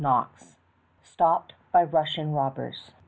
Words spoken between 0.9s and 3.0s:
STOPPED BY RUSSIAN ROBBERS.